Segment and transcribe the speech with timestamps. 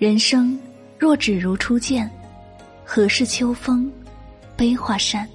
[0.00, 0.58] 人生
[0.98, 2.10] 若只如初见，
[2.86, 3.92] 何事秋风
[4.56, 5.28] 悲画扇？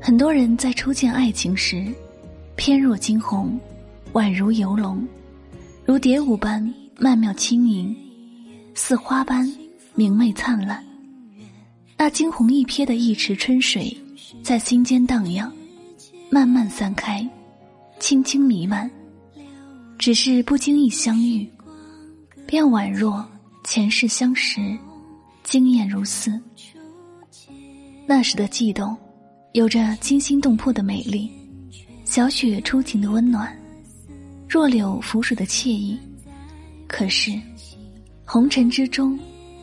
[0.00, 1.92] 很多人在初见爱情时，
[2.54, 3.58] 翩若惊鸿，
[4.12, 5.04] 宛如游龙，
[5.84, 7.92] 如蝶舞般曼妙轻盈，
[8.76, 9.44] 似花般
[9.96, 10.80] 明媚灿烂。
[11.96, 13.92] 那惊鸿一瞥的一池春水，
[14.44, 15.52] 在心间荡漾，
[16.30, 17.28] 慢慢散开，
[17.98, 18.88] 轻轻弥漫。
[19.98, 21.44] 只是不经意相遇，
[22.46, 23.28] 便宛若
[23.64, 24.76] 前世相识，
[25.44, 26.40] 惊艳如斯。
[28.06, 28.96] 那时的悸动，
[29.52, 31.30] 有着惊心动魄的美丽，
[32.04, 33.56] 小雪初晴的温暖，
[34.48, 35.96] 弱柳拂水的惬意。
[36.88, 37.40] 可是，
[38.24, 39.18] 红尘之中，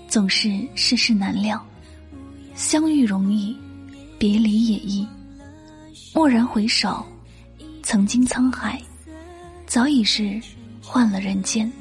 [0.07, 1.63] 总是世事难料，
[2.55, 3.55] 相遇容易，
[4.17, 5.05] 别离也易。
[6.13, 7.05] 蓦然回首，
[7.83, 8.81] 曾经沧海。
[9.67, 10.41] 早已是
[10.81, 11.71] 换了人间。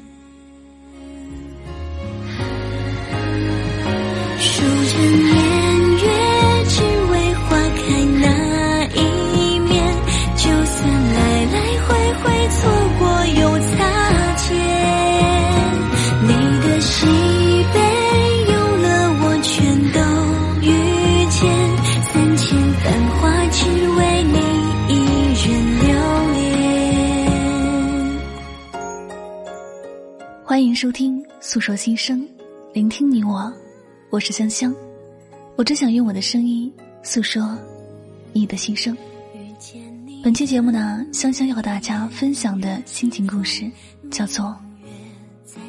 [4.99, 5.23] 这年
[5.95, 6.03] 月
[6.67, 6.75] 只
[7.09, 7.79] 为花开
[8.19, 8.27] 那
[8.95, 8.97] 一
[9.59, 9.71] 面，
[10.35, 10.75] 就算
[11.13, 11.55] 来来
[11.87, 12.59] 回回错
[12.99, 13.01] 过
[13.39, 13.71] 又擦
[14.35, 14.45] 肩，
[16.21, 16.27] 你
[16.59, 16.91] 的喜
[17.73, 17.79] 悲
[18.51, 18.85] 有了
[19.21, 19.49] 我全
[19.93, 19.97] 都
[20.67, 20.67] 遇
[21.29, 21.39] 见，
[22.11, 23.57] 三千繁花只
[23.95, 24.35] 为你
[24.89, 24.93] 一
[25.47, 25.47] 人
[25.79, 25.87] 留
[26.33, 26.37] 恋。
[30.43, 32.27] 欢迎收听诉说心声，
[32.73, 33.49] 聆听你我，
[34.09, 34.75] 我是香香。
[35.59, 36.71] 我只想用我的声音
[37.03, 37.53] 诉说
[38.31, 38.95] 你的心声。
[40.23, 43.69] 本期节目呢，香香要和大家分享的心情故事
[44.09, 44.45] 叫做《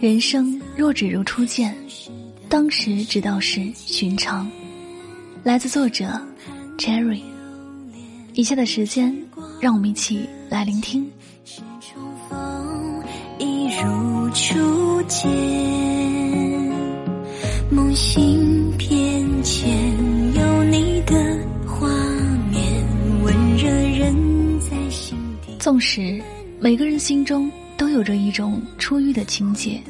[0.00, 1.76] 人生若只如初见，
[2.48, 4.46] 当时只道是寻常》，
[5.42, 6.08] 来自作者
[6.78, 7.22] Cherry。
[8.34, 9.12] 以下的时间，
[9.60, 11.10] 让我们一起来聆听。
[11.80, 13.02] 重逢，
[13.40, 15.28] 一如初见。
[17.72, 18.99] 梦醒片
[19.52, 19.68] 前，
[20.32, 21.12] 有你的
[21.66, 21.88] 画
[22.52, 22.62] 面，
[23.24, 25.56] 温热人在心底。
[25.58, 26.22] 纵使
[26.60, 29.82] 每个人心中都有着一种初遇的情节，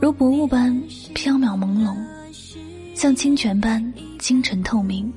[0.00, 0.72] 如薄雾般
[1.14, 1.94] 缥缈朦胧，
[2.94, 5.12] 像清泉般清纯透明，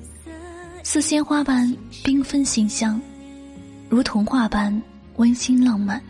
[0.83, 2.99] 似鲜花般缤纷馨香，
[3.87, 4.79] 如童话般
[5.15, 6.01] 温馨浪漫。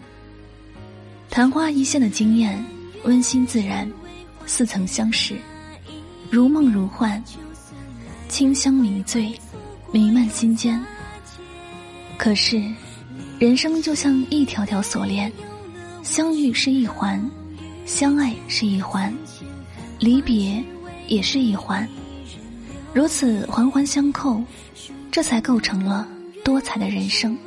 [1.29, 2.65] 昙花一现的惊艳，
[3.03, 3.87] 温馨自然，
[4.47, 5.35] 似曾相识，
[6.31, 7.21] 如梦如幻，
[8.29, 9.37] 清香迷醉，
[9.91, 10.81] 弥漫心间。
[12.17, 12.63] 可是，
[13.37, 15.29] 人生就像一条条锁链，
[16.03, 17.21] 相遇是一环，
[17.85, 19.13] 相爱是一环，
[19.99, 20.63] 离别
[21.07, 21.85] 也是一环，
[22.93, 24.41] 如此环环相扣，
[25.11, 26.07] 这才构成了
[26.45, 27.37] 多彩的人生。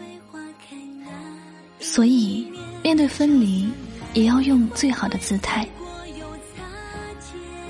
[1.80, 2.46] 所以，
[2.82, 3.66] 面对分离，
[4.12, 5.66] 也要用最好的姿态。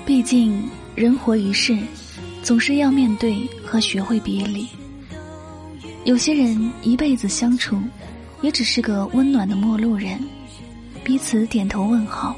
[0.05, 0.61] 毕竟，
[0.95, 1.77] 人活一世，
[2.41, 4.65] 总是要面对和学会别离。
[6.05, 7.77] 有些人一辈子相处，
[8.41, 10.17] 也只是个温暖的陌路人，
[11.03, 12.33] 彼此点头问好，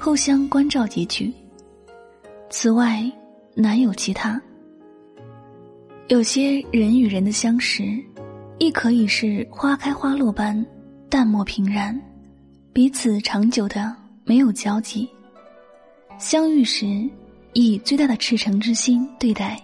[0.00, 1.30] 互相关照几句。
[2.48, 3.04] 此外，
[3.54, 4.40] 难有其他。
[6.08, 7.84] 有些人与人的相识，
[8.58, 10.64] 亦可以是花开花落般
[11.10, 12.00] 淡漠平然，
[12.72, 13.94] 彼此长久的
[14.24, 15.06] 没有交集。
[16.16, 17.06] 相遇时，
[17.54, 19.56] 以最大的赤诚之心对待；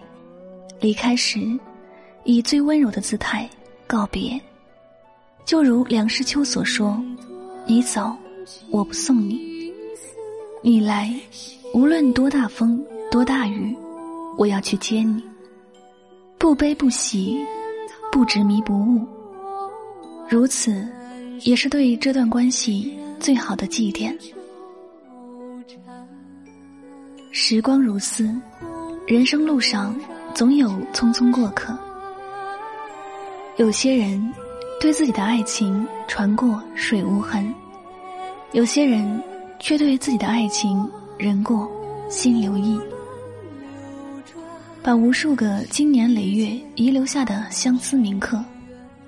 [0.79, 1.39] 离开时，
[2.23, 3.47] 以最温柔的姿态
[3.85, 4.39] 告别。
[5.43, 7.01] 就如梁实秋所说
[7.67, 8.15] ：“你走，
[8.69, 9.35] 我不送你；
[10.63, 11.13] 你来，
[11.73, 12.81] 无论多大风
[13.11, 13.75] 多大雨，
[14.37, 15.21] 我要去接你。
[16.37, 17.37] 不悲不喜，
[18.09, 19.05] 不执迷不悟。
[20.29, 20.87] 如此，
[21.41, 24.15] 也是对这段关系最好的祭奠。”
[27.33, 28.29] 时光如斯，
[29.07, 29.95] 人生路上
[30.35, 31.77] 总有匆匆过客。
[33.55, 34.33] 有些人
[34.81, 37.53] 对自己的爱情船过水无痕，
[38.51, 39.23] 有些人
[39.59, 40.85] 却对自己的爱情
[41.17, 41.71] 人过
[42.09, 42.77] 心留意，
[44.83, 48.43] 把无数个经年累月遗留下的相思铭刻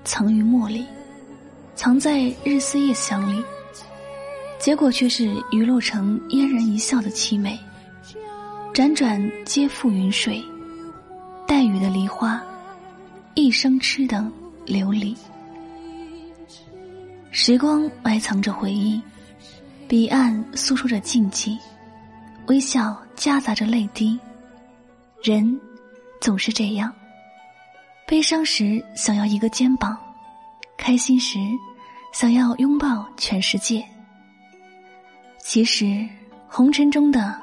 [0.05, 0.85] 藏于墨里，
[1.75, 3.43] 藏在日思夜想里，
[4.59, 7.59] 结果却是遗落成嫣然一笑的凄美。
[8.73, 10.43] 辗转皆付云水，
[11.47, 12.41] 带雨的梨花，
[13.35, 14.33] 一生痴等
[14.65, 15.15] 流离。
[17.29, 18.99] 时光埋藏着回忆，
[19.87, 21.55] 彼岸诉说着禁忌，
[22.47, 24.19] 微笑夹杂着泪滴。
[25.21, 25.59] 人
[26.19, 26.91] 总是这样，
[28.07, 29.95] 悲伤时想要一个肩膀，
[30.77, 31.37] 开心时
[32.11, 33.85] 想要拥抱全世界。
[35.37, 36.03] 其实。
[36.55, 37.35] 红尘中的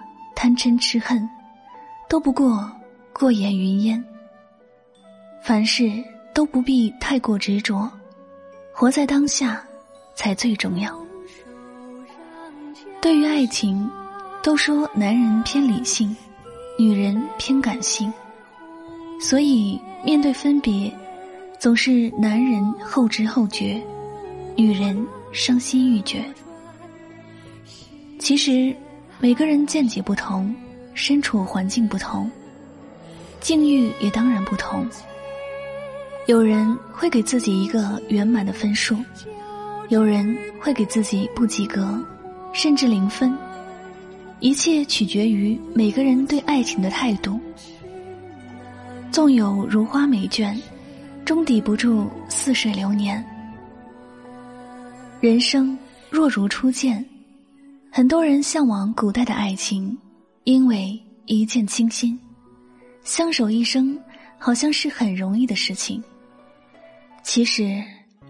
[0.43, 1.29] 贪嗔痴恨，
[2.09, 2.67] 都不过
[3.13, 4.03] 过眼云烟。
[5.43, 6.03] 凡事
[6.33, 7.87] 都不必太过执着，
[8.73, 9.63] 活在当下
[10.15, 10.99] 才最重要。
[13.03, 13.87] 对于爱情，
[14.43, 16.17] 都说男人偏理性，
[16.79, 18.11] 女人偏感性，
[19.21, 20.91] 所以面对分别，
[21.59, 23.79] 总是男人后知后觉，
[24.57, 26.25] 女人伤心欲绝。
[28.19, 28.75] 其实，
[29.23, 30.55] 每个人见解不同，
[30.95, 32.31] 身处环境不同，
[33.39, 34.89] 境遇也当然不同。
[36.27, 38.97] 有人会给自己一个圆满的分数，
[39.91, 42.03] 有人会给自己不及格，
[42.55, 43.37] 甚至零分。
[44.39, 47.39] 一切取决于每个人对爱情的态度。
[49.13, 50.57] 纵有如花美眷，
[51.27, 53.23] 终抵不住似水流年。
[55.21, 55.79] 人生
[56.09, 57.05] 若如初见，
[57.93, 59.99] 很多人向往古代的爱情，
[60.45, 60.97] 因为
[61.27, 62.17] 一见倾心，
[63.03, 63.99] 相守一生
[64.39, 66.01] 好像是很容易的事情。
[67.25, 67.83] 其实，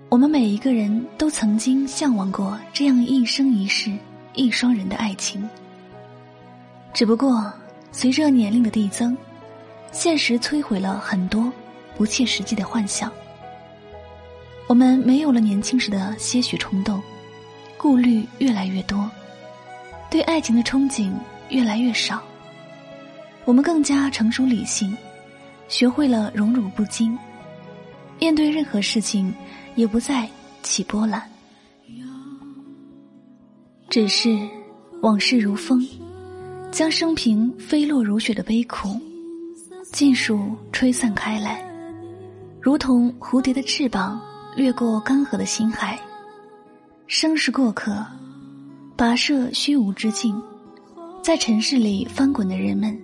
[0.08, 3.92] 我们每一个人都曾经向往过这样一生一世
[4.32, 5.46] 一双人的爱情。
[6.94, 7.52] 只不过，
[7.92, 9.14] 随着年龄的递增，
[9.92, 11.52] 现实摧毁了很多
[11.98, 13.12] 不切实际的幻想。
[14.66, 16.98] 我们没有了年轻时的些许冲动，
[17.76, 19.08] 顾虑越来越多，
[20.10, 21.12] 对爱情的憧憬
[21.48, 22.20] 越来越少。
[23.44, 24.94] 我们更加成熟理性，
[25.68, 27.16] 学会了荣辱不惊。
[28.18, 29.32] 面对任何事情，
[29.76, 30.28] 也不再
[30.62, 31.22] 起波澜。
[33.88, 34.38] 只是
[35.00, 35.84] 往事如风，
[36.70, 39.00] 将生平飞落如雪的悲苦，
[39.92, 41.64] 尽数吹散开来，
[42.60, 44.20] 如同蝴蝶的翅膀
[44.54, 45.98] 掠过干涸的心海。
[47.08, 48.06] 生是过客，
[49.00, 50.38] 跋涉虚无之境，
[51.22, 53.00] 在尘世里翻滚的人们，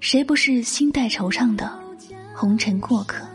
[0.00, 1.78] 谁不是心带惆怅的
[2.34, 3.26] 红尘过客？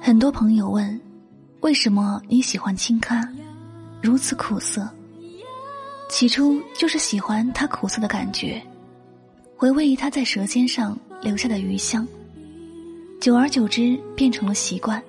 [0.00, 1.00] 很多朋友问
[1.62, 3.22] ：“为什么你喜欢青咖，
[4.02, 4.90] 如此苦涩？”
[6.10, 8.60] 起初就是喜欢它苦涩的感觉，
[9.56, 12.04] 回味它在舌尖上留下的余香。
[13.20, 15.00] 久而久之，变成了习惯。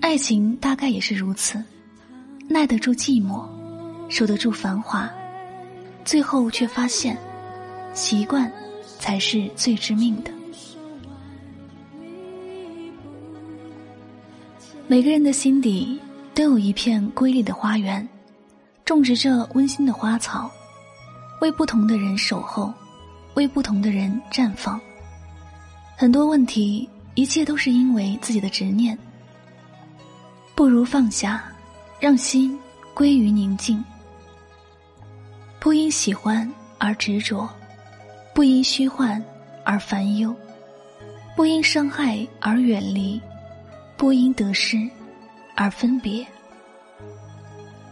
[0.00, 1.62] 爱情大概也是如此，
[2.48, 3.46] 耐得住寂寞，
[4.08, 5.08] 受得住繁华，
[6.02, 7.16] 最后却发现，
[7.92, 8.50] 习惯
[8.98, 10.30] 才是最致命的。
[14.86, 16.00] 每个人的心底
[16.34, 18.08] 都有一片瑰丽的花园，
[18.86, 20.50] 种植着温馨的花草，
[21.42, 22.72] 为不同的人守候，
[23.34, 24.80] 为不同的人绽放。
[25.98, 28.98] 很多问题，一切都是因为自己的执念。
[30.54, 31.44] 不如放下，
[32.00, 32.58] 让心
[32.94, 33.84] 归于宁静。
[35.58, 37.48] 不因喜欢而执着，
[38.34, 39.22] 不因虚幻
[39.64, 40.34] 而烦忧，
[41.36, 43.20] 不因伤害而远离。
[43.96, 44.88] 不因得失
[45.56, 46.24] 而分别，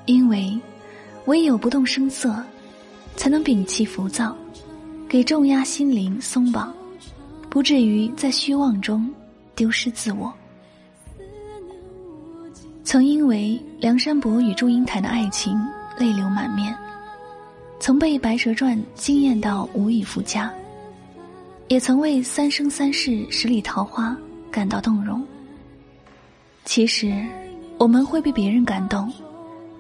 [0.05, 0.57] 因为
[1.25, 2.41] 唯有不动声色，
[3.17, 4.37] 才能摒弃浮躁，
[5.09, 6.73] 给重压心灵松绑，
[7.51, 9.13] 不至于在虚妄中
[9.57, 10.33] 丢失自我。
[12.87, 15.59] 曾因为梁山伯与祝英台的爱情
[15.99, 16.73] 泪流满面，
[17.81, 20.55] 曾被《白蛇传》惊艳到无以复加，
[21.67, 24.11] 也曾为《三生三世十里桃花》
[24.53, 25.21] 感到动容。
[26.65, 27.27] 其实，
[27.77, 29.13] 我们会被别人感动，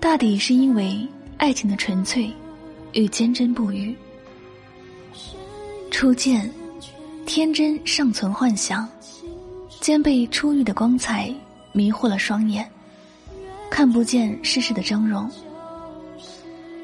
[0.00, 2.28] 大抵是因为爱情的纯粹
[2.92, 3.94] 与坚贞不渝。
[5.92, 6.50] 初见，
[7.25, 8.86] 天真尚存幻想，
[9.80, 11.32] 兼被初遇的光彩
[11.70, 12.68] 迷惑了双眼，
[13.70, 15.28] 看不见世事的峥嵘。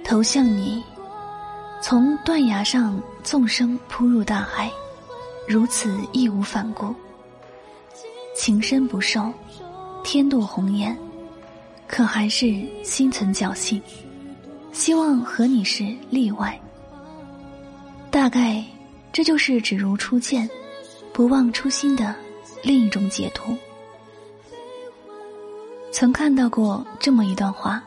[0.04, 0.82] 投向你，
[1.80, 4.70] 从断崖上纵身扑入大海，
[5.48, 6.94] 如此义无反顾，
[8.36, 9.32] 情深不寿。
[10.04, 10.98] 天妒红颜，
[11.86, 13.80] 可还是心存侥幸，
[14.72, 16.60] 希望和你是例外。
[18.10, 18.62] 大概
[19.12, 20.50] 这就是只如初见，
[21.12, 22.12] 不忘初心的
[22.64, 23.56] 另一种解脱。
[25.92, 27.80] 曾看到过这么一段话：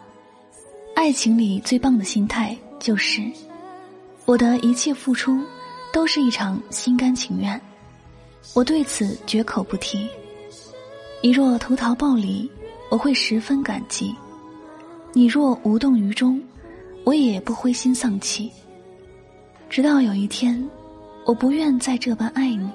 [0.96, 3.20] 爱情里最棒的心态就是，
[4.26, 5.44] 我的一切付出
[5.92, 7.60] 都是一场心甘情愿，
[8.54, 10.08] 我对此绝口不提。
[11.24, 12.50] 你若投桃报李，
[12.92, 14.16] 我会十分感激；
[15.12, 16.40] 你若无动于衷，
[17.06, 18.52] 我也不灰心丧气。
[19.68, 20.64] 直到有一天，
[21.26, 22.70] 我不愿再这般爱你，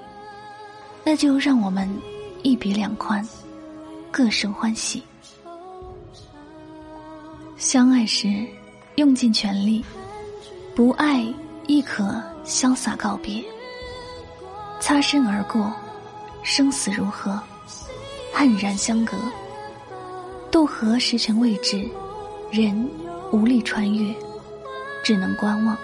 [1.05, 1.89] 那就让我们
[2.43, 3.25] 一别两宽，
[4.11, 5.01] 各生欢喜。
[7.61, 8.43] 相爱时，
[8.95, 9.83] 用尽全力；
[10.73, 11.23] 不爱
[11.67, 13.39] 亦可潇洒告别。
[14.79, 15.71] 擦身而过，
[16.41, 17.39] 生死如何？
[18.33, 19.15] 黯然相隔。
[20.49, 21.87] 渡河时辰未至，
[22.51, 22.89] 人
[23.31, 24.11] 无力穿越，
[25.03, 25.77] 只能观望。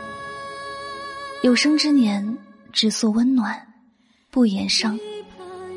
[1.43, 2.37] 有生之年，
[2.73, 3.55] 只诉温暖，
[4.31, 4.99] 不言伤。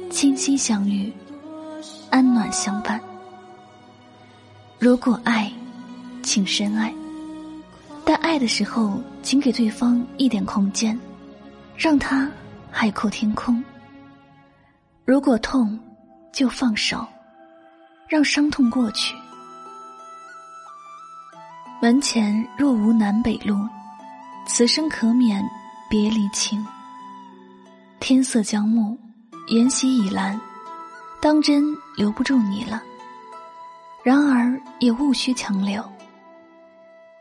[0.09, 1.13] 倾心相遇，
[2.09, 2.99] 安暖相伴。
[4.79, 5.53] 如果爱，
[6.23, 6.93] 请深爱。
[8.05, 10.99] 但爱的时候，请给对方一点空间，
[11.77, 12.31] 让他
[12.71, 13.63] 海阔天空。
[15.05, 15.79] 如果痛，
[16.33, 17.07] 就放手，
[18.09, 19.15] 让伤痛过去。
[21.81, 23.57] 门前若无南北路，
[24.47, 25.43] 此生可免
[25.89, 26.67] 别离情。
[27.99, 28.99] 天色将暮。
[29.49, 30.39] 沿袭已阑，
[31.21, 31.65] 当真
[31.97, 32.81] 留不住你了。
[34.05, 35.83] 然而也勿需强留。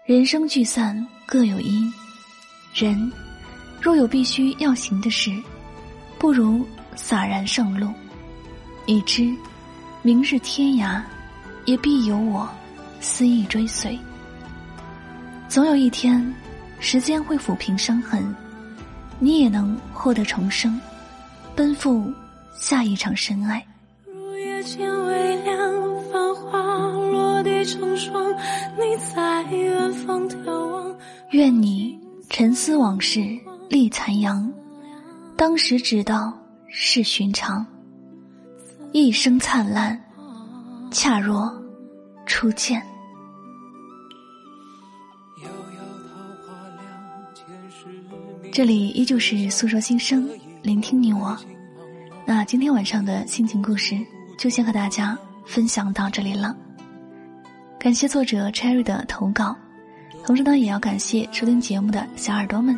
[0.09, 1.93] 人生聚散各有因，
[2.73, 3.11] 人
[3.79, 5.31] 若有必须要行的事，
[6.17, 7.93] 不如洒然上路。
[8.87, 9.31] 已知
[10.01, 10.99] 明日天涯，
[11.65, 12.49] 也必有我
[12.99, 13.99] 思意追随。
[15.47, 16.33] 总有一天，
[16.79, 18.35] 时间会抚平伤痕，
[19.19, 20.81] 你也能获得重生。
[21.55, 22.11] 奔赴
[22.55, 23.63] 下一场深爱。
[24.07, 25.78] 如夜渐微凉，
[27.65, 28.31] 成双，
[28.77, 30.95] 你在远方眺望。
[31.31, 31.99] 愿你
[32.29, 33.21] 沉思往事
[33.69, 34.51] 立残阳，
[35.35, 36.33] 当时只道
[36.67, 37.65] 是寻常。
[38.91, 39.99] 一生灿烂，
[40.91, 41.51] 恰若
[42.25, 42.81] 初见。
[48.51, 50.27] 这里依旧是诉说心声。
[50.61, 51.37] 聆听你我，
[52.25, 53.95] 那今天晚上的心情故事
[54.37, 56.53] 就先和大家分享到这里了。
[57.79, 59.55] 感谢作者 Cherry 的投稿，
[60.25, 62.77] 同时呢，也要感谢收听节目的小耳朵们。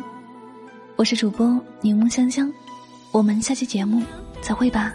[0.94, 2.48] 我是主播柠檬香香，
[3.10, 4.00] 我们下期节目
[4.40, 4.94] 再会吧，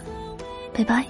[0.73, 1.03] 拜拜。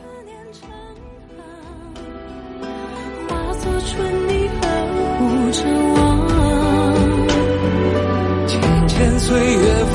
[3.30, 5.62] 化作春泥呵着
[5.94, 6.02] 我，
[8.88, 9.86] 浅岁月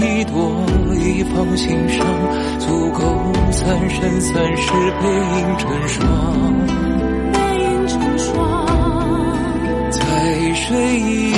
[0.00, 0.64] 一朵
[0.94, 2.06] 一放心上，
[2.58, 3.00] 足够
[3.50, 6.00] 三生三世背影成双。
[7.32, 8.66] 背影成双，
[9.90, 10.00] 在
[10.54, 11.31] 水一